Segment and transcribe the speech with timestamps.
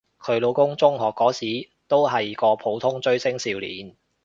[0.19, 3.95] 佢老公中學嗰時都係個普通追星少年